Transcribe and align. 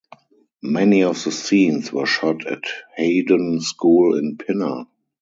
Many 0.63 1.03
of 1.03 1.23
the 1.23 1.31
scenes 1.31 1.93
were 1.93 2.07
shot 2.07 2.47
at 2.47 2.63
Haydon 2.97 3.61
School 3.61 4.17
in 4.17 4.35
Pinner. 4.35 4.85